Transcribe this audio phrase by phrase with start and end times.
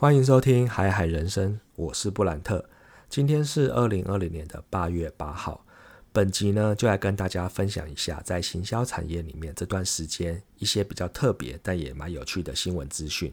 [0.00, 2.64] 欢迎收听《海海人生》，我是布兰特。
[3.10, 5.62] 今天是二零二零年的八月八号。
[6.10, 13.30] 本集呢，就来跟大家分享一下在行销产业里面这段时间一些比较特别但也蛮有趣的新闻资讯。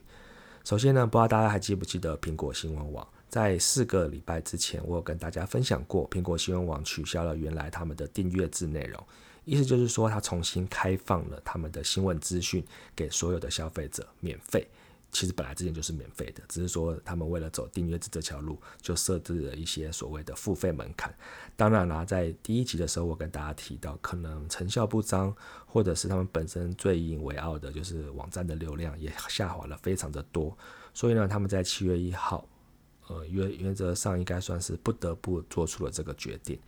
[0.66, 3.08] 首先呢，不知道大家还记不记得苹果新闻网？
[3.30, 9.02] 在四个礼拜之前，我有跟大家分享过，苹果新闻网取消了原来他们的订阅制内容，
[9.46, 12.62] 意思就是说，它重新开放了他们的新闻资讯
[12.94, 14.68] 给所有的消费者免费。
[15.12, 21.14] 其实本来之前就是免费的，只是说他们为了走订阅制这条路，就设置了一些所谓的付费门槛。
[21.56, 25.36] 当然啦，在第一集的时候，我跟大家提到，可能成效不彰，
[25.66, 30.56] 或者是他们本身最引以为傲的就是网站的流量也下滑了非常的多，
[30.94, 32.48] 所以呢，他们在七月一号，
[33.08, 36.60] 呃，原原则上应该算是不得不做出了这个决定。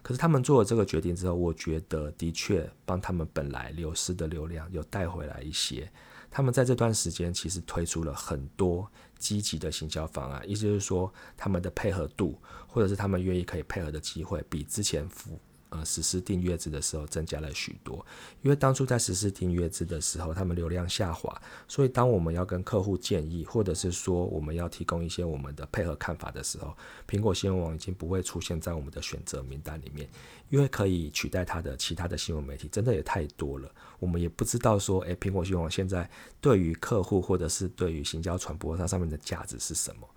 [0.00, 5.90] 可是他们做了这个决定之后，我觉得的确帮他们本来流失的流量又带回来一些。
[6.30, 15.38] 他们在这段时间其实推出了很多积极的行销方案，意思就是说，他们的配合度，或者是他们愿意可以配合的机会，比之前服。
[15.70, 18.04] 呃，实施订阅制的时候增加了许多，
[18.40, 26.74] 因为当初在实施订阅制的时候，他们流量下滑，所以当我们要跟客户建议，或者是说我们要提供一些我们的配合看法的时候，
[27.06, 30.08] 苹果新闻网已经不会出现在我们的选择名单里面，
[30.48, 36.08] 因为可以取代它的其他的新闻媒体真的也太多了，我们也不知道说，诶，苹果新闻网现在
[36.40, 40.08] 对于客户或者是对于行销传播它上面的价值是什么？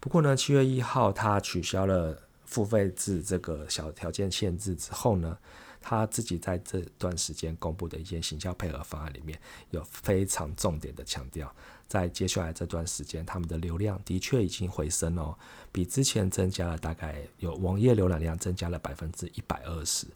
[0.00, 2.27] 不过呢，七月一号它取消了。
[2.48, 5.36] 付费制这个小条件限制之后呢，
[5.82, 9.38] 他自己在这段时间公布的一些行销配合方案里面
[9.70, 11.54] 有非常重点的强调，
[11.86, 15.36] 在接下来这段时间，他们的流量的确已经回升哦，
[15.70, 20.06] 比之前增加了大概有网页浏览量增加了百分之一百二十，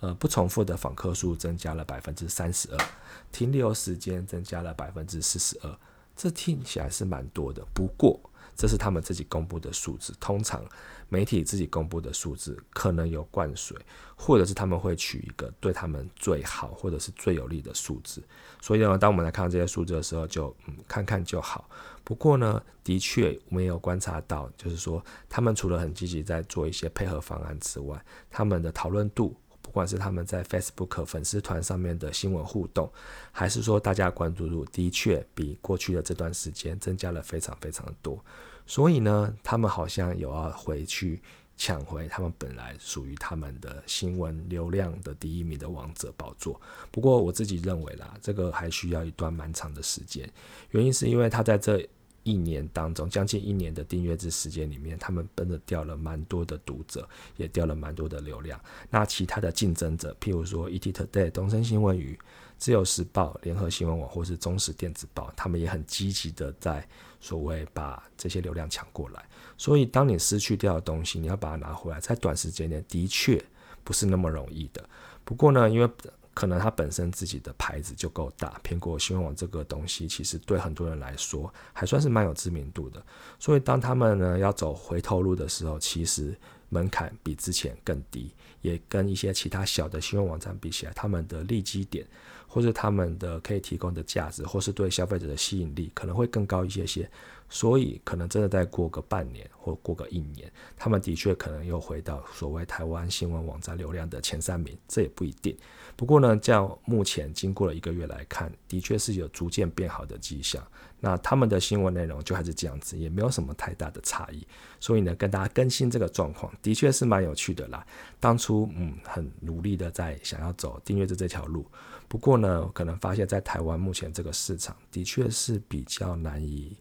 [0.00, 2.88] 呃，不重复的访客数增加了百分之三十二，
[3.30, 5.78] 停留时间增加了百分之四十二，
[6.16, 8.18] 这听起来是蛮多的，不过。
[8.56, 10.64] 这是他们自己公布的数字，通常
[11.08, 13.76] 媒体自己公布的数字可能有灌水，
[14.16, 18.22] 或者是他们会取一个对他们最好或者是最有利的数字。
[18.60, 21.68] 所以呢，当我们来看到这些数字的时候，就嗯看看就好。
[22.02, 29.36] 不过呢，的确我们也有观察到，就是说他们除了很积极在做一些配合方案之外，他们的讨论度。
[29.76, 32.90] 不管是他们在 Facebook 粉丝团上面的新闻互动，
[33.30, 38.18] 还是说大家关注度的确比过去的这段时间增加了非常非常多，
[38.66, 41.20] 所以呢，他们好像有要回去
[41.58, 46.58] 抢回他们本来属于他们的新闻流量的第一名的王者宝座。
[46.90, 50.26] 不过我自己认为啦，这个还需要一段蛮长的时间，
[50.70, 51.86] 原因是因为他在这。
[52.26, 58.60] 一年当中，将近一年的订阅制时间里面，他们真的掉了蛮多的读者，也掉了蛮多的流量。
[58.90, 62.18] 那其他的竞争者，譬如说 ETtoday、东森新闻与
[62.58, 66.84] 自由时报、联合新闻网或是中时电子报，他们也很积极的在
[67.20, 69.24] 所谓把这些流量抢过来。
[69.56, 73.40] 所以，当你失去掉的东西，你要把它拿回来，在短时间内的确
[73.84, 74.84] 不是那么容易的。
[75.24, 75.88] 不过呢，因为
[76.36, 83.02] 可能它本身自己的牌子就够大，苹果新闻网这个东西其实对很多人来说还算是蛮有知名度的，
[83.38, 86.36] 所以当他们呢要走回头路的时候，其实
[86.68, 88.30] 门槛比之前更低，
[88.60, 92.06] 也跟一些其他小的新闻网站比起来，他们的利基点
[92.46, 97.10] 或者他们的可以提供的价值，或是对消费者的吸引力可能会更高一些些。
[97.48, 105.56] 所以可能真的再过个半年或过个一年，他们的确可能又回到所谓台湾新闻网站流量的前三名，这也不一定。
[105.94, 110.62] 不过呢，这样目前经过了一个月来看，的确是有逐渐变好的迹象。
[110.98, 114.46] 那他们的新闻内容就还是这样子，也没有什么太大的差异。
[114.80, 117.86] 所以呢，跟大家更新这个状况，的确是蛮有趣的啦。
[118.18, 121.64] 当初嗯很努力的在想要走订阅制这条路，
[122.08, 126.76] 不过呢，可能发现在台湾目前这个市场的确是比较难以。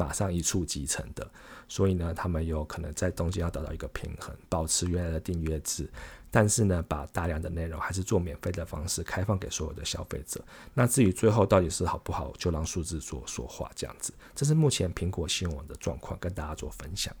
[0.00, 1.30] 马上一触即成的，
[1.68, 5.86] 所以呢，他们有可能在中间要达到一个平衡，保持原来的订阅制，
[6.30, 10.42] 但是呢，把大量的内容还是做免费的方式开放给所有的消费者。
[10.72, 14.14] 那至于最后到底是好不好，就让数字做说话这样子。
[14.34, 17.14] 这是目前苹果新闻的状况，跟大家做分享。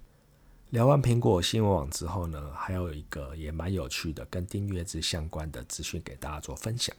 [0.70, 6.94] 聊完苹果新闻网之后呢，还有一个也蛮有趣的跟订阅制相关的资讯给大家做分享，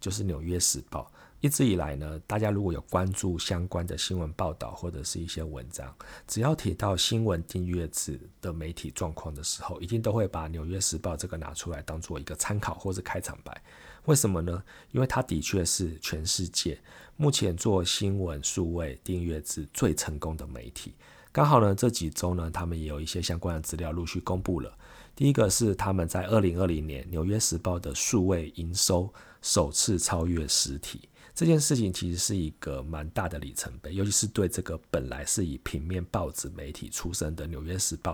[0.00, 1.08] 就是《纽约时报》。
[1.40, 5.94] 一直以来呢，大家如果有关注相关的新闻报道或者是一些文章，
[6.26, 13.62] 只要提到新闻订阅制的媒体状况的时候，一定都会把《纽约时报》这个拿出来当做一个参考或者开场白。
[14.06, 14.60] 为什么呢？
[14.90, 16.76] 因为它的确是全世界
[17.16, 20.92] 目前做新闻数位订阅制最成功的媒体。
[21.32, 24.70] 刚好呢，这几周呢，他们也有一些相关的资料陆续公布了。
[25.16, 31.08] 第一个是他们在二零二零年《纽约时报》的数位营收首次超越实体。
[31.34, 38.12] 这件事情其实是一个蛮大的里程碑，尤其是对这个本来是以平面报纸媒体出身的《纽约时报》，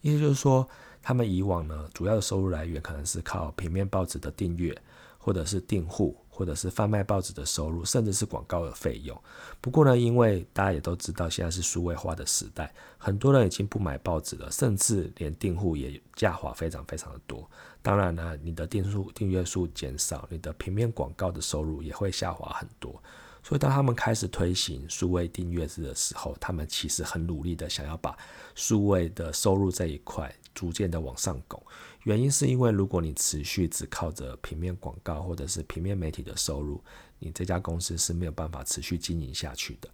[0.00, 0.68] 意思就是说，
[1.00, 4.76] 他们以往呢主要的收入来源可能是靠平面报纸的订阅，
[5.18, 6.16] 或者是订户。
[6.36, 9.18] 或者是贩卖报纸的收入，甚至是广告的费用。
[9.58, 17.48] 不过呢，因为大家也都知道，现在是数位化的时代，很多人已经不买报纸了，甚至连订户也下滑非常非常的多。
[17.80, 23.02] 当然呢，你的订数订阅数减少，你的平面广告的收入也会下滑很多。
[23.42, 28.14] 所以当他们开始推行数位订阅制的时候，他们其实很努力的想要把
[28.54, 31.62] 数位的收入这一块逐渐的往上拱。
[32.02, 36.82] 原因是因为，如果你持续只靠着平面广告或者是平面媒体的收入，
[37.20, 39.88] 你这家公司是没有办法持续经营下去的。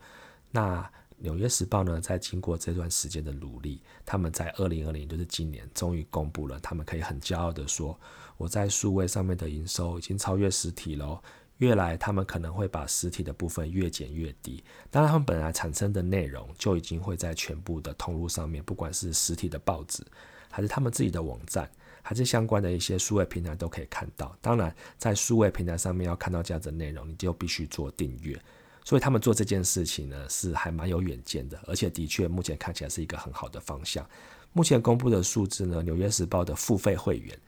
[0.50, 7.98] 那纽约时报呢，在经过这段时间的努力，他们在二零二零，就是今年，终于公布了，他们可以很骄傲的说，
[8.36, 11.20] 我在数位上面的营收已经超越实体喽。
[11.58, 14.64] 越来，他们可能会把实体的部分越减越低。
[14.90, 20.04] 当然，他们本来产生的内容就已经会在全部的通路上面，不管是实体的报纸，
[20.52, 21.68] 还是他们自己的网站。
[22.04, 24.36] 还是相关的一些数位平台都可以看到。
[24.40, 28.36] 当然，在数位平台上面要看到这样的内容，你就必须做订阅。
[28.84, 34.04] 所以他们做这件事情呢，是还蛮有远见的，而且的确目前看起来是一个很好的方向。
[34.52, 37.38] 目前公布的数字呢，《纽约时报》的付费会员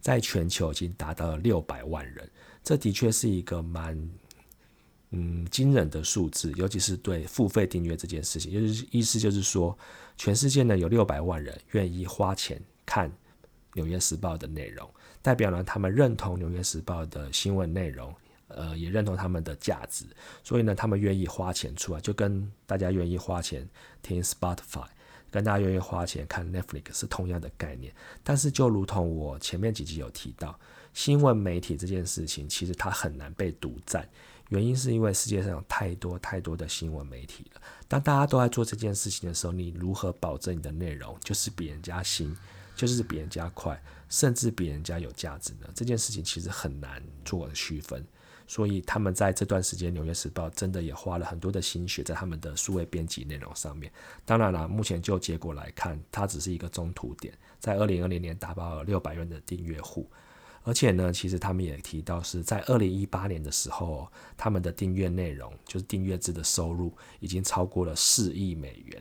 [0.00, 2.30] 在全球已经达到了六百万人，
[2.62, 4.00] 这的确是一个蛮
[5.14, 9.78] 嗯惊人的数字，尤其是对付费订阅这件事情，就是意思就是说，
[10.16, 13.10] 全世界呢有六百万人愿意花钱看。
[13.76, 14.88] 纽约时报的内容
[15.20, 18.14] 代表了他们认同纽约时报的新闻内容，
[18.46, 20.04] 呃，也认同他们的价值，
[20.44, 23.68] 所以呢，他们愿意花钱出来，就跟大家愿意花钱
[24.00, 24.86] 听 Spotify，
[25.28, 27.92] 跟大家愿意花钱看 Netflix 是同样的概念。
[28.22, 30.56] 但是，就如同我前面几集有提到，
[30.92, 34.08] 新闻媒体这件事情其实它很难被独占，
[34.48, 37.60] 原因是因为世界上有太多太多的新闻媒体了。
[37.88, 42.36] 当大家都在做这件事情的时候，你如何保证你的内容就是比人家新？
[42.76, 45.68] 就是比人家快，甚至比人家有价值呢？
[45.76, 48.04] 这件事情其实很难做区分，
[48.48, 53.92] 所以他们在这段时间，《纽约时报》真的也花了很多的心血在他们的数位编辑内容上面。
[54.24, 60.10] 当然了，目前就结果来看，它只是一个中途点，在二零二零年达到了六百万的订阅户，
[60.64, 69.00] 而且呢，其实他们也提到是在二零一八年的时候，他们的订阅内容就是订阅制的收入已经超过了四亿美元。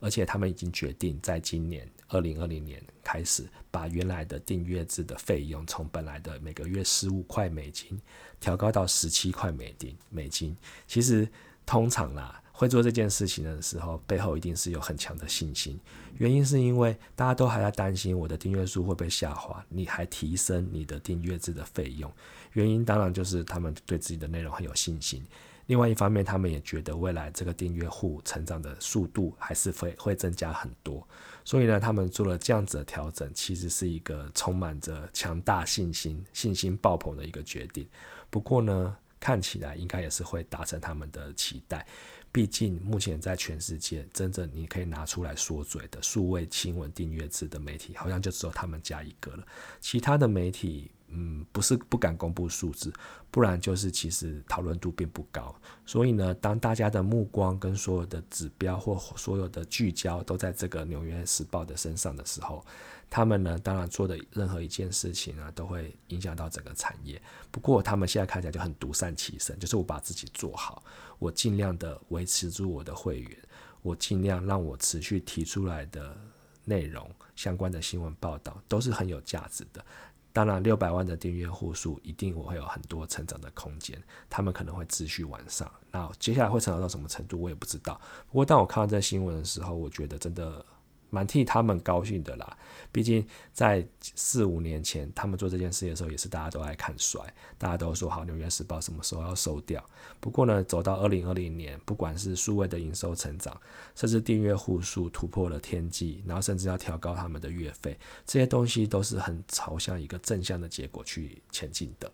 [0.00, 8.00] 而且他们已经决定在今年二零二零年开始，把原来的订阅制的费用从本来的每个月十五块美金
[8.38, 9.96] 调高到十七块美金。
[10.08, 10.56] 美金
[10.86, 11.28] 其实
[11.66, 15.78] 通常啦，会做这件事情的时候，背后一定是有很强的信心。
[16.16, 22.12] 原因是因为大家都还在担心我的订阅数会不会下滑，你还提升你的订阅制的费用。
[22.54, 25.24] 原因当然就是他们对自己的内容很有信心。
[25.66, 31.06] 另外一方面，他们也觉得未来这个订阅户成长的速度还是会会增加很多，
[31.44, 37.86] 所以呢，他们做了这样子的调整，其实是一个充满着强大信心、信心爆棚的一个决定。
[38.30, 41.86] 不过呢，看起来应该也是会达成他们的期待。
[42.30, 49.46] 毕竟目前在全世界，真正你可以拿出来说嘴的数位新闻订阅制的媒体，好像就只有他们家一个了。
[49.80, 50.90] 其他的媒体。
[51.10, 52.92] 嗯，不是不敢公布数字，
[53.30, 55.58] 不然就是其实讨论度并不高。
[55.86, 62.62] 所以呢，当大家的目光跟所有的指标或所有的聚焦都在这个《纽约时报》的身上的时候，
[63.08, 67.18] 他们呢，当然做的任何一件事情呢，都会影响到整个产业。
[67.50, 70.84] 不过他们现在看起来就很独善其身，就是我把自己做好，
[71.18, 73.38] 我尽量的维持住我的会员，
[73.82, 76.16] 我尽量让我持续提出来的
[76.64, 79.84] 内容相关的新闻报道都是很有价值的。
[80.32, 85.68] 当然，六百万的订阅户数一定我会有很多成长的空间，他们可能会持续完善。
[85.90, 88.00] 那接下来会成长到什么程度，我也不知道。
[88.28, 90.64] 不过，当我看到这新闻的时候，我觉得真的。
[91.10, 92.56] 蛮替他们高兴的啦，
[92.92, 97.20] 毕竟在四五年前他们做这件事的时候，也是大家都爱看衰，
[97.56, 99.84] 大家都说好《纽约时报》什么时候要收掉。
[100.20, 103.58] 不过呢，走到二零二零年，不管是数位的营收成长，
[103.94, 112.12] 甚至订阅户数突破了天际，然后甚至要调高他们的月费，这些东西都是很朝向一个正向的结果去前进的。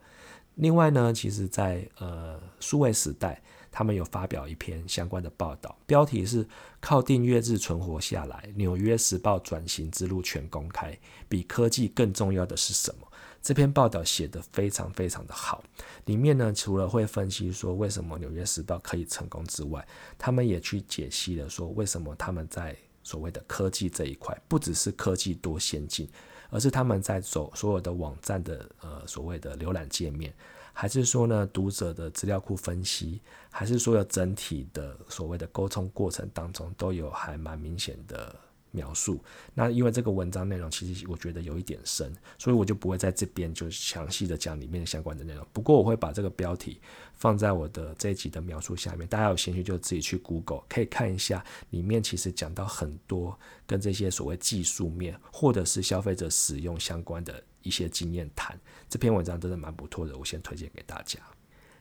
[0.54, 3.42] 另外呢，其实，在呃数位时代。
[3.76, 6.46] 他们有发表一篇相关的报道，标题是
[6.80, 10.96] “靠订阅制存活下来，纽约时报转型之路全公开，
[11.28, 13.08] 比科技更重要的是什么？”
[13.42, 15.64] 这篇报道写得非常非常的好，
[16.04, 19.84] 里面呢除了会分析说为什么纽约时报可以成功之外，
[20.16, 26.08] 他们也去解析了说为什么他们在所谓的科技这一块，不只是科技多先进，
[26.48, 30.32] 而是他们在走所有的网站的呃所谓的浏览界面。
[30.74, 38.36] 还是说呢读者的资料库分析，还是说有整体的所谓的沟通过程当中都有还蛮明显的。
[38.76, 39.22] 描述
[39.54, 45.46] 那因为这个文章内容其实我觉得有一点深，所以我就不会在这边就详细的讲里面相关的内容。
[45.52, 46.80] 不过我会把这个标题
[47.16, 58.58] 放在我的这一集的描述下面，大家有兴趣就自己去 Google 可以看一下，里面其实讲到很多跟这些所谓技术面或者是消费者使用相关的一些经验谈。
[58.88, 61.18] 这篇文章真的蛮不错的，我先推荐给大家。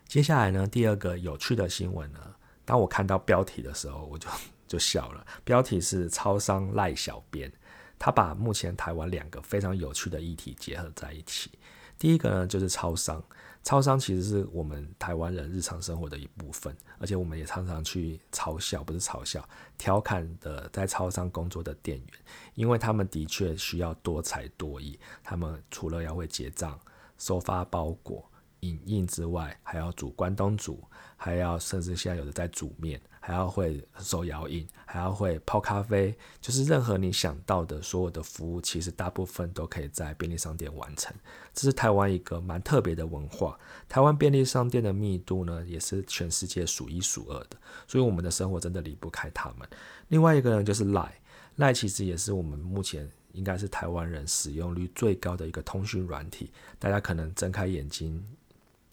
[0.08, 2.20] 接下来呢，第二个有趣的新闻呢，
[2.66, 4.28] 当我看到标题的时候，我就。
[4.66, 5.24] 就笑了。
[5.44, 7.52] 标题是“超商赖小编”，
[8.00, 11.52] 他把目前台湾两个非常有趣的议题结合在一起。
[12.00, 13.24] 第一个呢，就是超商。
[13.64, 22.08] 超商其实是我们台湾人日常生活的一部分，而且我们也常常去嘲笑，不是嘲笑，调侃的在超商工作的店员，
[22.56, 25.00] 因为他们的确需要多才多艺。
[25.24, 26.78] 他们除了要会结账、
[27.18, 28.30] 收发包裹、
[28.64, 30.84] 影印之外，还要煮关东煮，
[31.16, 33.00] 还要甚至现在有的在煮面。
[33.26, 41.16] 还要会手摇饮，还要会泡咖啡，就是任何你想到的所有的服务，其实大部分都可以在便利商店完成。
[41.54, 43.58] 这是台湾一个蛮特别的文化。
[43.88, 47.56] 台湾便利商店的密度呢，也是全世界数一数二的，
[47.88, 49.66] 所以我们的生活真的离不开他们。
[50.10, 51.22] 另外一个呢，就是赖
[51.56, 56.52] 赖，其实也是我们目前应该是台湾人使用率最高的一个通讯软体。
[56.78, 58.22] 大家可能睁开眼睛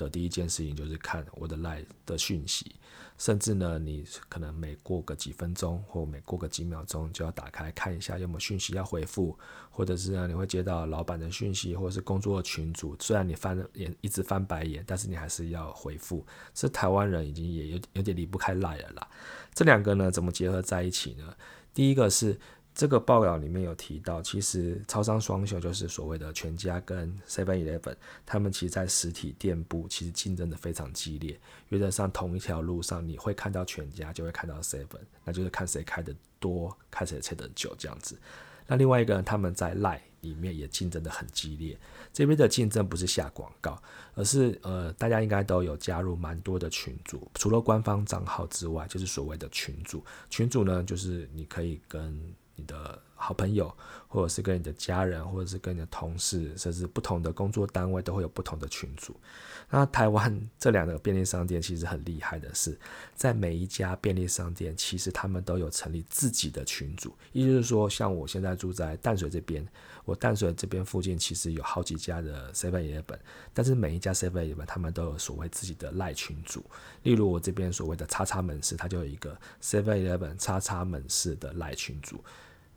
[0.04, 2.75] 的第一件事情就是看我的赖的讯息。
[3.19, 9.38] 甚至呢，你可能每过个几分钟或每过个几秒钟就要打开看一下有没有讯息要回复，
[9.71, 16.26] 或者是呢你会接到老板的讯息或者是工作群组，虽然你翻眼一直翻白眼，但是你还是要回复。
[16.54, 19.07] 是台湾人已经也有有点离不开赖了啦。
[19.52, 21.37] 这两个呢怎么结合在一起呢？
[21.75, 22.38] 第一个是。
[22.80, 27.94] 这个报道里面有提到，其实超商双雄就是所谓的全家跟 Seven Eleven，
[28.25, 31.38] 他们其实在实体店铺其实竞争的非常激烈。
[31.68, 38.18] 原则上同一条路上，你会看到全家，就会看到 Seven，那就是看谁开的多，看谁吃的久这样子。
[38.66, 41.78] 那另外一个，他们在 Line 里面也竞争的很激烈。
[42.14, 43.78] 这边的竞争不是下广告，
[44.14, 50.02] 而是呃，大家应该都有加入蛮多的群组，除了官方账号之外，就是所谓的群组。
[50.30, 52.18] 群组呢，就是你可以跟
[52.61, 53.75] 你的好朋友，
[54.09, 59.14] 或者是跟你的家人，或者是跟你的同事，甚至不同的工作单位，都会有不同的群组。
[59.73, 62.76] 那台湾这两个便利商店其实很厉害的是，
[63.14, 67.14] 在每一家便利商店，其实他们都有成立自己的群组。
[67.33, 69.64] 也就是说，像我现在住在淡水这边，
[70.05, 73.19] 我淡水这边附近其实有好几家的 Seven Eleven，
[73.55, 76.64] 但是每一家 Seven Eleven 他们都有所谓自己的赖群组。
[77.05, 82.19] 例如我这边所谓的叉叉门市，它就有一个 Seven Eleven 叉叉门市的赖群组。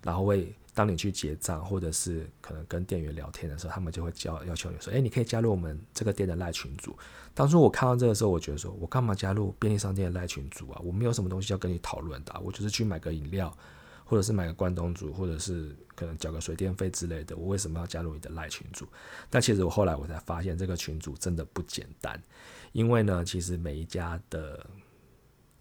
[0.03, 6.95] 然后会，当你去结账或者是可能跟店员聊天的时候，他们就会叫要求你说，哎，你可以加入我们这个店的赖群组。
[7.33, 10.81] 当初我看到这个时候，我觉得说，我干嘛加入便利商店的赖群组啊？
[10.83, 13.55] 我没有什么东西要跟你讨论的，我就是去买个饮料，
[14.03, 17.38] 或者是买个关东煮，或者是可能缴个水电费之类的。
[17.38, 18.86] 我为什么要加入你的赖群组？
[19.29, 22.22] 但其实我后来我才发现，这个群组真的不简单，
[22.72, 24.65] 因为呢，其实每一家的。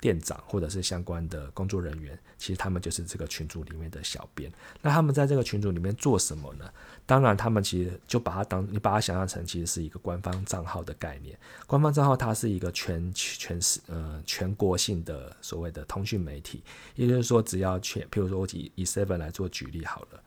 [0.02, 4.52] 店长或者是相关的工作人员，其实他们就是这个群组里面的小编。
[4.80, 6.68] 那他们在这个群组里面做什么呢？
[7.06, 11.38] 当然，他们其实就把它当你把它想象成其实是一个官方账号的概念。
[11.68, 16.64] 官方账号它是一个全全市呃全国性的所谓的通讯媒体，
[16.96, 20.20] 也就是说，只要全，譬如说我以以 Seven 来做举例好了。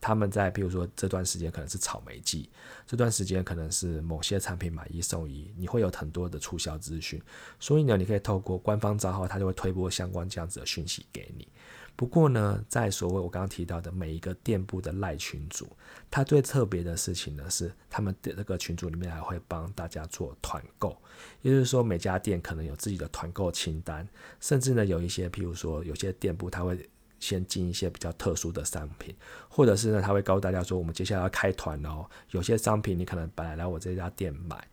[0.00, 2.48] 他们在，比如说这段时间可能是草莓季，
[2.86, 7.20] 这段时间可能是某些产品买一送一，你会有很多的促销资讯，
[7.58, 11.48] 所以呢，你可以透过官方账号，它就会推播相关这样子的讯息给你。
[11.96, 15.66] 不过呢，在所谓我刚刚提到的每一个店铺的赖群组，
[16.08, 20.96] 它最特别的事情呢是，他们的那个群组里面还会帮大家做团购，
[21.42, 26.88] 也就是说每家店可能有自己的团购清单，甚至呢有一些，譬如说有些店铺它会。
[27.20, 29.14] 先进一些比较特殊的商品，
[29.48, 32.06] 或者是呢，他会告诉大家说，我们接下来要开团哦。
[32.30, 34.66] 有些商品你可能本来来我这家店买，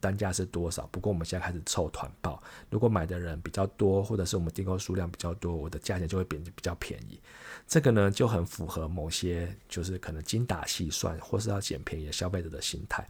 [0.00, 0.86] 单价是多少？
[0.90, 7.20] 不过我们现在开始凑团报，如果买的人比较多，或者是我们订购数量比较多，我的价钱就会变得比较便宜。
[7.68, 13.06] 这个呢，就很符合某些就是可能精打细算或是要捡便宜的消费者的心态。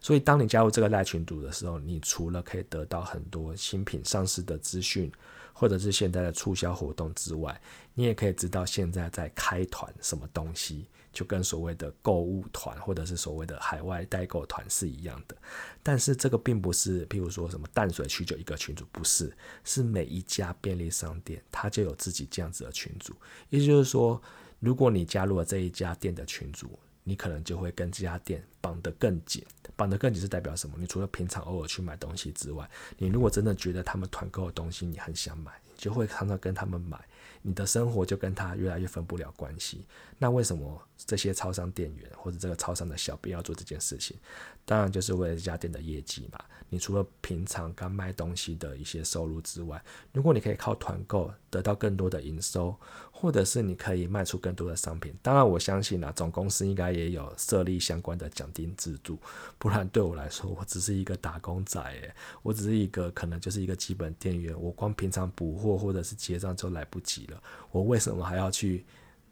[0.00, 5.12] 所以，当你加入这个赖群组的时候，你除了可以得到很多新品上市的资讯。
[5.52, 7.60] 或者是现在的促销活动之外，
[7.94, 15.36] 你也可以知道现在在开团什么东西，就跟所谓的购物团或者是所谓的海外代购团是一样的。
[15.82, 19.32] 但是这个并不是，譬如说什么淡水区就一个群组，不是，
[19.64, 23.14] 是每一家便利商店它就有自己这样子的群组。
[23.50, 24.20] 也就是说，
[24.58, 29.44] 如果你加入了这一家店的群组，你可能就会跟这家店绑得更紧。
[29.76, 30.76] 绑得更紧是代表什么？
[30.78, 32.68] 你除了平常偶尔去买东西之外，
[32.98, 36.98] 你如果真的觉得他们团购的东西你很想买，你就会常常跟他们买。
[37.44, 39.84] 你的生活就跟他越来越分不了关系。
[40.16, 44.16] 那为什么这些超商店员或者这个超商的小编要做这件事情？
[44.64, 46.38] 当然就是为了这家店的业绩嘛。
[46.68, 49.82] 你除了平常刚卖东西的一些收入之外，
[50.12, 52.74] 如果你可以靠团购得到更多的营收，
[53.22, 59.16] 或者是你可以卖出更多的商品，当然我相信啊，总公司应该也有设立相关的奖金制度。
[59.58, 62.12] 不然对我来说，我只是一个打工仔，诶，
[62.42, 68.84] 我只是一个可能就是一个基本店员，我光平常补货或者是结账就来不及了，我为什么还要去？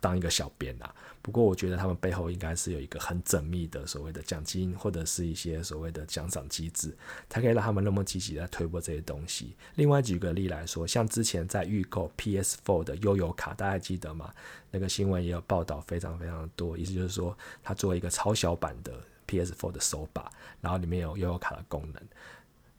[0.02, 0.88] 当一个小编呢，
[1.22, 6.96] 不过我觉得他们背后应该是有一个很缜密的所谓的奖金或者是一些所谓的奖赏机制，
[7.28, 9.54] 才可以让他们那么积极的推播这些东西。
[9.74, 14.32] 另外举个例来说，像之前在预购 PS4 的悠游卡，大家记得吗？
[14.70, 16.78] 那个新闻也有报道，非常非常多。
[16.78, 18.92] 意思就是说，它作为一个超小版的
[19.26, 22.02] PS4 的手把，然后里面有悠游卡的功能，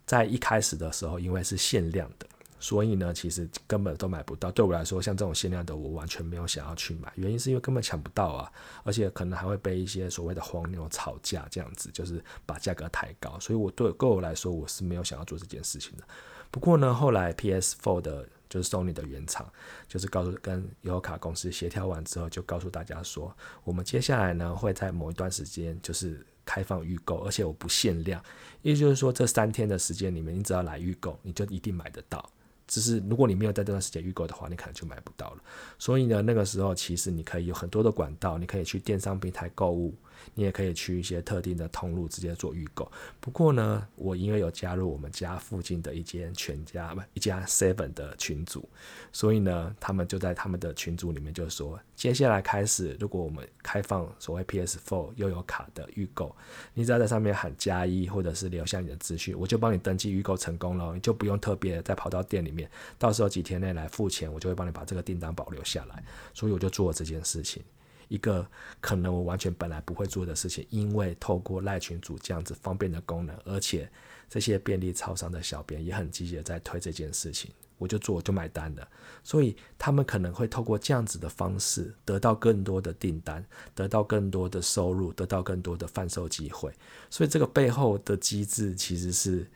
[0.05, 2.25] 在一开始的时候，因为是限量的。
[2.61, 4.51] 所以呢，其实根本都买不到。
[4.51, 7.11] 对我来说，像这种限量的，我完全没有想要去买。
[7.15, 8.51] 原因是因为根本抢不到啊，
[8.83, 13.37] 而且可能还会被一些所谓的黄牛吵架，这样子就是把价格抬高。
[13.39, 16.03] 所以我对对我来说，我是没有想要做这件事情的。
[16.51, 19.51] 不过呢，后来 PS4 的，就是 Sony 的原厂，
[19.87, 28.21] 就是告诉跟优卡公司协调完之后，就告诉大家说，我们接下来呢会在某一段时间就是开放预购，而且我不限量，
[28.61, 32.29] 意思就是说这三天的时间里面，你只要来预购，你就一定买得到。
[32.71, 35.43] 只是如果你没有在这段时间预购的话，你可能就买不到了。
[35.77, 39.93] 所以呢，那个时候其实你可以有很多的管道，你可以去电商平台购物。
[40.33, 42.91] 你也可以去一些特定的通路直接做预购。
[43.19, 48.67] 不过呢，我因为有加入我们家附近的一间全家不一家 Seven 的群组，
[49.11, 56.35] 所以呢，他们就在他们的群组里面就说，接下来开始，如果我们开放所谓 PS4 又有卡的预购，
[56.73, 66.03] 你只要在上面喊加一或者是留下你的资讯，我就帮你登记预购成功了，你就不用特别再跑到店里面，到时候几天内来付钱，我就会帮你把这个订单保留下来。
[66.33, 67.63] 所以我就做了这件事情。
[68.11, 68.45] 一个
[68.81, 73.89] 可能我完全本来不会做的事情，因为透过赖群主这样子方便的功能，而且
[74.29, 78.85] 这些便利超商的小编也很积极的在推这件事情，我就做我就买单了。
[79.23, 86.69] 所以他们可能会透过这样子的方式得到更多的订单，得到更多的收入，得到更多的贩售机会。
[87.09, 89.49] 所以这个背后的机制其实是。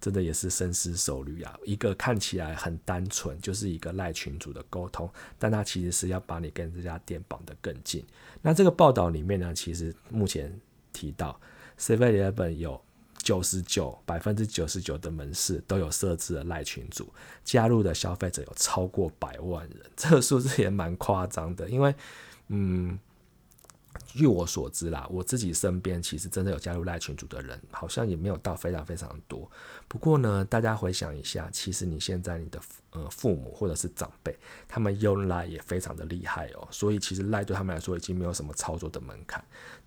[0.00, 1.58] 真的也是深思熟虑啊！
[1.64, 8.04] 一个看起来很单纯，就是一个赖群主的沟通，但他其实是要把你跟这家店绑得更近。
[8.40, 10.58] 那这个报道里面呢，其实目前
[10.92, 11.38] 提到
[11.78, 12.80] ，Seven Eleven 有
[13.18, 17.12] 九十九百分之九十九的门市都有设置了赖群主，
[17.44, 21.94] 加入的消费者有超过百万人，这个数字也蛮夸张的，因为，
[22.48, 22.98] 嗯。
[24.14, 29.50] 据我所知啦，我自己身边其实真的有加入赖群组的人，好像也没有到非常非常多。
[29.88, 34.36] 不过呢，大家回想一下，其实你现在你的呃父母或者是长辈，
[34.68, 36.66] 他们用赖也非常的厉害哦。
[36.70, 39.44] 所以其实赖对他们来说已经没有什么操作的门槛。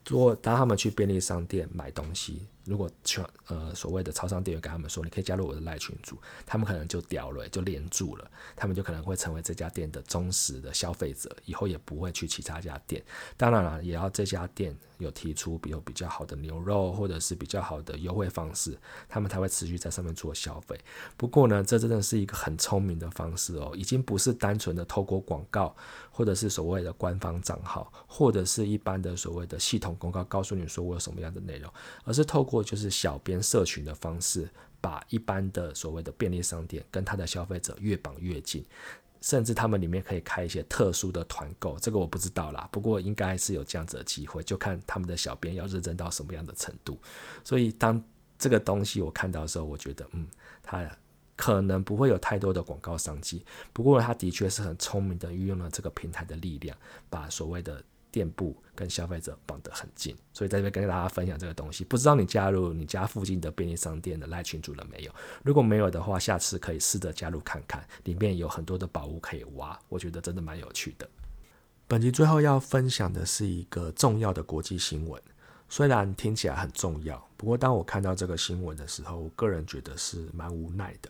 [0.07, 2.47] 如果当他们去便利商店买东西。
[2.65, 13.03] 如果全呃所谓的超商店员跟他们说，你可以加入我的赖群组，他们可能就屌了，就连住了，他们就可能会成为这家店的忠实的消费者，以后也不会去其他家店。
[13.35, 18.77] 当然了，也要这家店有提出比如比较好的牛肉或者是比较好的优惠方式，
[19.09, 20.79] 他们才会持续在上面做消费。
[21.17, 25.75] 不过呢，这真的是一个很聪明的方式哦，已经不是单纯的透过广告
[26.11, 31.71] 或者是所谓的官方账号，或者是一般的所谓的系统公告告诉你说我有什么样的内容，
[32.05, 34.47] 而是透过或就是小编社群的方式，
[34.79, 38.63] 把一般的所谓的便利商店跟他的消费者越绑越近，
[39.21, 42.69] 甚至他们里面可以开一些特殊的团购，这个我不知道啦。
[42.71, 46.99] 不过应该是有这样子的机会，就看他们的小编要认真到什么样的程度。
[47.43, 47.99] 所以当
[48.37, 50.27] 这个东西我看到的时候，我觉得嗯，
[50.61, 50.87] 他
[51.35, 56.77] 可能不会有太多的广告商机，不过他的确是很聪明的运用了这个平台的力量，
[57.09, 57.83] 把所谓的。
[58.13, 61.83] 店铺跟消费者绑得很近，所以在这边跟大家分享这个东西。
[61.83, 65.11] 不知道你加入你家附近的便利商店的赖群主了没有？
[65.43, 71.07] 如果没有的话，下次可以试着加入看看，里面有很多的宝物可以挖，我觉得真的蛮有趣的。
[71.87, 75.21] 本集最后要分享的是一个重要的国际新闻，
[75.69, 81.09] 虽然听起来很重要，不过当我看到这个新闻的时候，我个人觉得是蛮无奈的。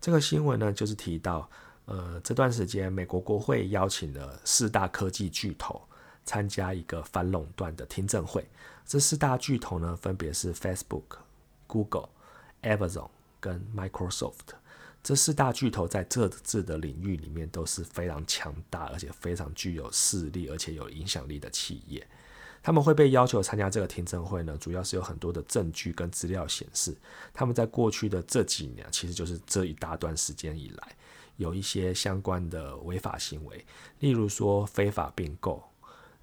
[0.00, 1.48] 这个新闻呢，就是提到，
[1.84, 5.80] 呃，这段时间美国国会邀请了四大科技巨头。
[6.24, 8.48] 参加一个反垄断的听证会，
[8.86, 11.18] 这四大巨头呢，分别是 Facebook、
[11.66, 12.08] Google、
[12.62, 14.54] Amazon 跟 Microsoft。
[15.02, 22.06] 这四大巨头在各自的领域里面都是非常强大，而且非常具有势力，而且有影响力的企业。
[22.62, 26.96] 他们会被要求参加这个听证会呢，主要是有很多的证据跟资料显示，
[27.34, 30.96] 他们在过去的这几年，其实就是这一大段时间以来，
[31.36, 33.66] 有一些相关的违法行为，
[33.98, 35.60] 例如说非法并购，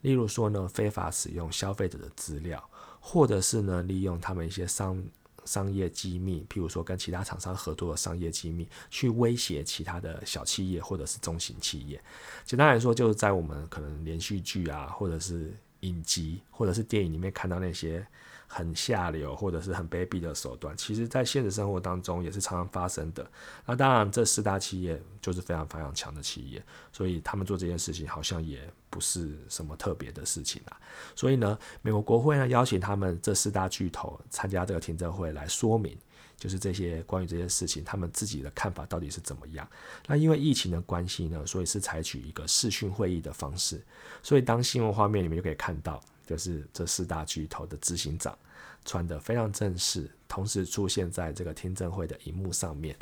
[0.02, 2.64] 例如说呢非法使用消费者的资料，
[3.00, 5.04] 或者是呢利用他们一些商
[5.46, 12.02] 商业机密，譬如说跟其他厂商合作的商业机密，去威胁其他的小企业或者是中型企业。
[12.46, 18.06] 简单来说，就是在我们可能连续剧啊，或者是影集或者是电影里面看到那些
[18.52, 23.26] 很下流或者是很卑鄙的手段，其实在现实生活当中也是常常发生的。
[23.66, 30.78] 那当然，这四大企业就是非常非常强的企业，所以他们做这件事情好像也不是什么特别的事情啦。
[31.16, 35.96] 所以呢，美国国会呢邀请他们这四大巨头参加这个听证会来说明。
[36.40, 39.68] 就是这些关于这些事情，他们自己的看法到底是怎么样？
[40.08, 43.84] 那因为疫情的关系呢，所以是采取一个视讯会议的方式。
[44.24, 48.38] 所以当新闻画面里面就可以看到，就是这四大巨头的执行长
[48.86, 52.96] 穿得非常正式，同时出现在这个听证会的荧幕上面。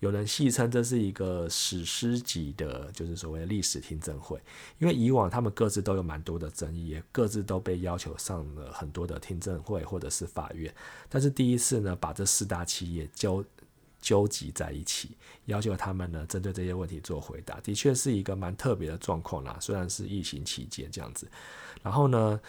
[0.00, 4.36] 有人戏称这是一个史诗级的，就是所谓历史听证会，
[4.80, 10.74] 因为以往他们各自都有蛮多的争议，也各自都被要求上了很多的听证会或者是法院，
[11.08, 13.44] 但是第一次呢，把这四大企业纠
[14.00, 19.56] 纠集在一起，要求他们呢针对这些问题做回答，的确是一个蛮特别的状况啦。
[19.60, 21.30] 虽然是疫情期间这样子，
[21.80, 22.40] 然后呢。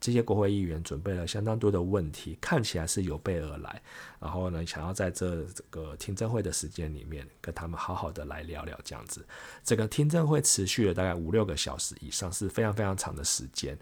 [0.00, 3.80] 这些国会议员准备了相当多的问题，看起来是有备而来。
[4.20, 9.24] 然后呢，想要在这个听证会的时间里面，跟他们好好的来聊聊这样子。
[9.64, 13.76] 这个听证会持续了大概五六个小时以上，是非常非常长的时间。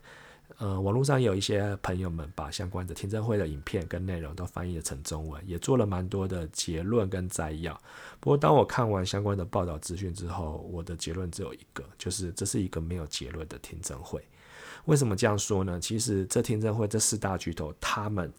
[0.59, 7.75] 呃，网络上有一些朋友们把相关的听证会的影片跟内容都翻译成中文，也做了蛮多的结论跟摘要。
[8.21, 14.23] 不过，当我看完相关的报道资讯之后，我的结论只有一个，就是这是一个没有结论的听证会。
[14.87, 15.81] 为什么这样说呢？
[15.81, 18.33] 其实这听证会这四大巨头，他们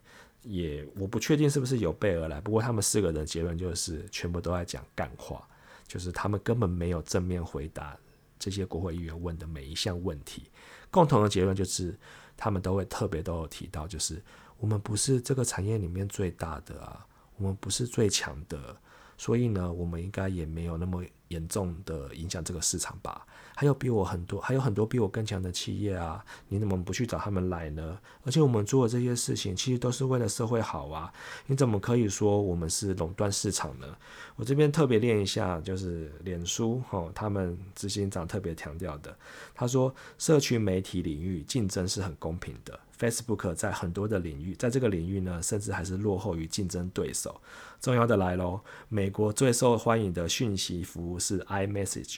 [0.43, 2.39] 也我不确定是不是有备而来。
[2.39, 5.47] 不过他们四个人结论就是全部都在讲干话，
[5.87, 7.97] 就是他们根本没有正面回答
[8.37, 10.43] 这些国会议员问的每一项问题。
[10.91, 11.97] 共同的结论就是，
[12.37, 14.21] 他们都会特别都有提到，就是
[14.57, 17.05] 我们不是这个产业里面最大的啊，
[17.37, 18.77] 我们不是最强的，
[19.17, 21.03] 所以呢，我们应该也没有那么
[21.35, 23.25] 严重的影响这个市场吧。
[23.57, 26.23] 还有比我很多，还有很多比我更强的企业啊！
[26.49, 27.97] 你怎么不去找他们来呢？
[28.25, 31.11] 而且我们做的这些事情，其实都是为了社会好啊！
[31.47, 33.87] 你怎么可以说我们是垄断市场呢？
[34.35, 39.17] 我这边特别练一下，就是脸书哦，他们执行长特别强调的，
[39.53, 42.77] 他说，社区媒体领域竞争是很公平的。
[43.09, 47.39] Facebook 在很多的领域，在这个领域呢，甚至还是落后于竞争对手。
[47.79, 52.17] 重要的来喽，美国最受欢迎的讯息服务是 iMessage。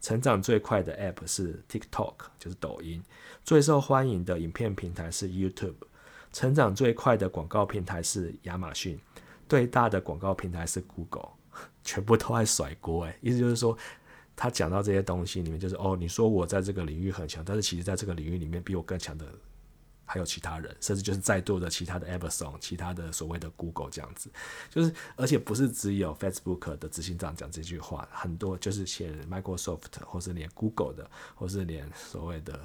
[0.00, 3.00] 成长最快的 App 是 TikTok，就是抖音；
[3.42, 5.72] 最受欢迎的影片平台是 YouTube；
[6.30, 8.98] 成长最快的广告平台是亚马逊；
[9.48, 11.30] 最大的广告平台是 Google，
[11.82, 13.06] 全部都在甩锅。
[13.06, 13.78] 诶，意思就是说，
[14.36, 19.24] 他讲到这些东西里面，就是哦，你说我在这个领域很强，但是其实在这个领域里面比我更强的。
[20.06, 24.30] 还有其他人，甚至就是在座的其他的 Amazon、其他的所谓的 Google 这样子，
[24.70, 32.60] 就是而且不是只有 Facebook 的执行长讲这句话，很多就是写 Microsoft 或是连 Google 的，或是连所谓的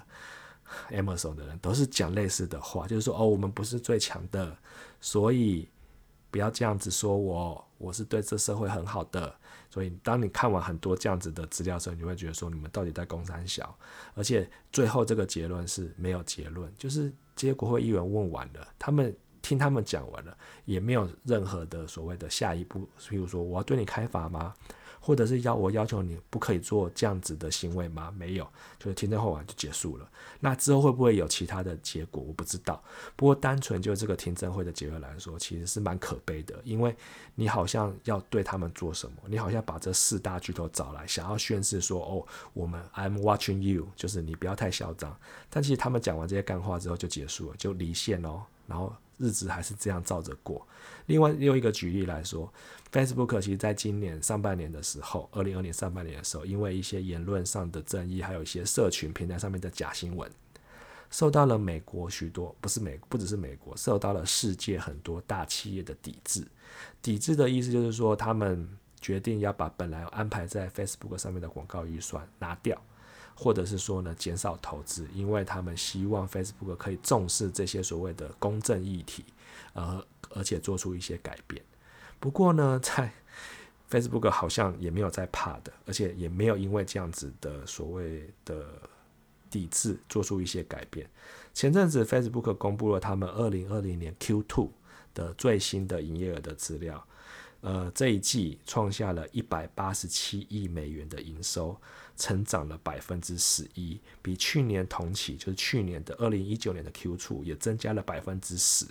[0.89, 4.57] Amazon 的人都是讲类似的话，就是说哦，我们不是最强的，
[4.99, 5.69] 所以
[6.29, 9.35] 不要这样子说我，我是对这社会很好的。
[9.71, 13.77] 所以，当你看完很多这样子的资料的时候，你会觉得说，你们到底在攻三小？
[14.15, 24.53] 而且最后这个结论是没有结论，就是这些国会议员问完了，他们听他们讲完了，也没有任何的所谓的下一步，譬如说我要对你开罚吗？
[24.99, 28.13] 或者是要我要求你不可以做这样子的行为吗？
[28.17, 30.07] 没有，就是听证会完就结束了。
[30.39, 32.21] 那之后会不会有其他的结果？
[32.21, 32.81] 我不知道。
[33.15, 36.95] 不过单纯就这个听证会的结论来说，其实是蛮可悲的，因为
[37.35, 39.17] 你好像要对他们做什么？
[39.27, 45.17] 你好像把这四大巨头找来，想要宣示说：“哦，我们 I'm watching you，就是你不要太嚣张。”
[45.49, 50.65] 但其实他们讲完这些干话之后就结束了，就离线哦，然后日子还是这样照着过。
[51.07, 52.53] 另外又一个举例来说。
[52.91, 60.27] Facebook 其实在今年上半年的时候，二零二年上半年的时候，因为一些言论上的争议，还有一些社群平台上面的假新闻，
[61.11, 66.43] 受到了美国许多不是美不只是美国，受到了世界很多大企业的抵制。
[66.99, 68.67] 抵制的意思就是说，他们
[68.99, 72.81] 决定要把本来安排在 Facebook 上面的广告预算拿掉，
[73.41, 79.23] 或者是说呢减少投资，因为他们希望 Facebook 可以重视这些所谓的公正议题，
[79.71, 81.63] 呃，而且做出一些改变。
[82.19, 83.09] 不过呢， 在
[83.89, 88.65] Facebook 好像也没有在怕的，而且也没有因为这样子的所谓的
[89.49, 91.09] 抵制，做出一些改变。
[91.53, 94.69] 前阵子 Facebook 公布了他们二零二零年 Q2
[95.13, 97.01] 的最新的营业额的资料。
[97.61, 101.75] 呃，这一季创下了一百八十七亿美元的营收，
[102.15, 108.85] 成长了百分之十一，比去年同期，就是去年的二零一九年的 Q 处也增加了百分之十，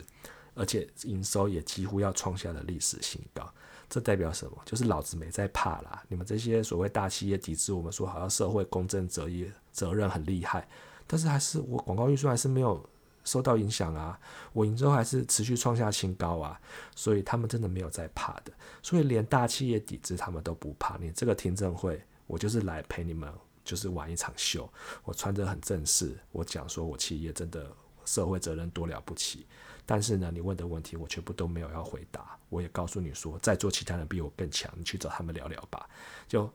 [0.54, 3.50] 而且营收也几乎要创下了历史新高。
[3.88, 4.58] 这代表什么？
[4.66, 6.04] 就是老子没在怕啦！
[6.08, 10.68] 你们这些所谓大企业抵制我们，说好像社会公正责业责任很厉害，
[11.06, 12.86] 但是还是我广告预算还是没有。
[13.28, 14.18] 受到影响啊，
[14.54, 16.58] 我营收还是持续创下新高啊，
[16.96, 20.96] 所以他们真的没有在怕的，所以连大企业抵制他们都不怕。
[20.96, 23.30] 你这个听证会，我就是来陪你们，
[23.64, 24.66] 就是玩一场秀。
[25.04, 27.70] 我穿着很正式，我讲说我企业真的
[28.06, 29.46] 社会责任多了不起，
[29.84, 32.38] 但是呢，你问的问题我全部都没有要回答。
[32.48, 35.86] 我也告诉你说，在座其他人比我更强，你去找他们聊聊吧。
[36.26, 36.50] 就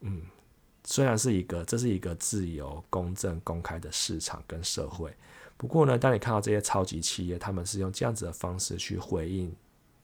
[0.00, 0.20] 嗯，
[0.84, 5.16] 虽然是一个，这是一个自由、公正、公开的市场跟社会。
[5.56, 9.54] 不过呢，当你看到这些超级企业，他们是用这样子的方式去回应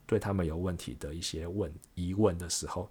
[0.07, 2.91] 对他们有问题的一些问疑问的时候，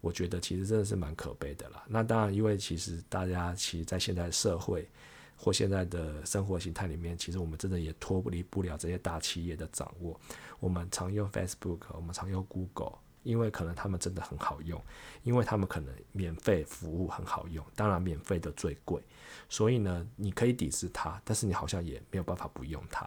[0.00, 1.84] 我觉得其实真的是蛮可悲的啦。
[1.86, 4.88] 那当然，因为其实大家其实，在现在社会
[5.36, 10.18] 或现在的生活形态里面，其实我们真的也脱离不了这些大企业的掌握。
[10.60, 12.98] 我们常用 Facebook，我们常用 Google。
[13.28, 14.82] 因为可能他们真的很好用，
[15.22, 19.02] 因为他们可能免费服务很好用，当然免费的最贵，
[19.50, 23.06] 所以呢，你可以抵制它，但是你好像也没有办法不用它。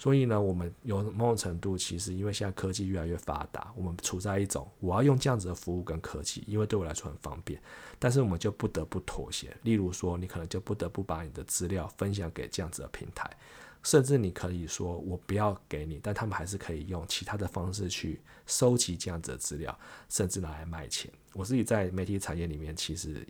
[0.00, 7.62] 所以呢，我们有某种程度，其实因为现在科技越来越发达，我们处在一种我要用这样子的服务跟科技，因为对我来说很方便，
[8.00, 9.56] 但是我们就不得不妥协。
[9.62, 13.30] 例如说，你可能就不得不把你的资料分享给这样子的平台。
[13.82, 21.10] 甚至你可以说我不要给你，但他们还是可以用其他的方式去收集这样子的资料，甚至拿来卖钱。
[21.32, 23.26] 我自己在媒体产业里面，其实。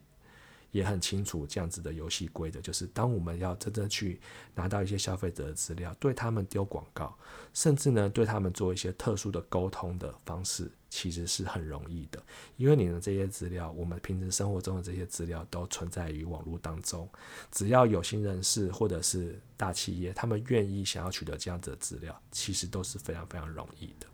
[0.71, 4.19] 也很清楚这样子的游戏规则，就是当我们要真正去
[4.55, 7.15] 拿到一些消费者的资料，对他们丢广告，
[7.53, 12.23] 甚至呢对他们做一些特殊的沟通的方式，其实是很容易的。
[12.59, 17.09] 因为你的这些资料，我们平时生活中的这些资料都存在于网络当中，
[17.51, 24.07] 只要有心人士或者是大企业，他们愿意想要取得这样子的资料，其实都是非常非常容易的。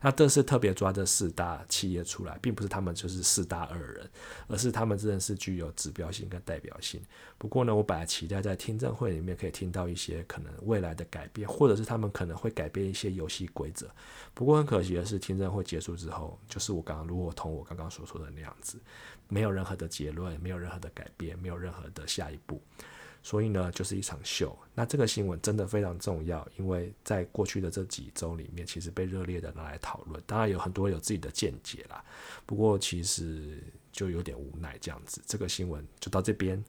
[0.00, 4.08] 那这是特别抓这四大企业出来，并不是他们就是四大二人，
[4.48, 7.00] 而是他们真的是具有指标性跟代表性。
[7.36, 13.90] 不过呢，我本来期待在听证会里面可以听到一些可能未来的改变，或者是他们可能会改变一些游戏规则。
[14.32, 18.78] 不过很可惜的是，听证会结束之后，就是我刚刚如果同我刚刚所说的那样子，
[19.28, 22.60] 没有任何的结论，没有任何的改变，没有任何的下一步。
[23.22, 24.56] 所以呢，就是一场秀。
[24.74, 30.22] 那这个新闻真的非常重要，因为在过去的这几周里面，其实被热烈的拿来讨论。
[30.26, 32.04] 当然有很多有自己的见解啦，
[32.46, 35.22] 不过其实就有点无奈这样子。
[35.26, 36.62] 这个新闻就到这边。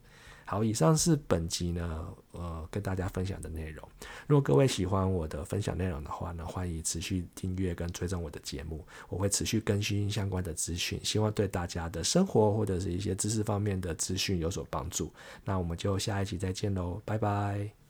[0.52, 3.88] 好，以上是本集呢，呃，跟大家分享的内容。
[4.28, 15.10] 如果各位喜欢我的分享内容的话呢，欢迎持续订阅跟追踪我的节目，我会持续更新相关的资讯，希望对大家的生活或者是一些知识方面的资讯有所帮助。
[15.46, 17.81] 那我们就下一集再见喽，拜拜。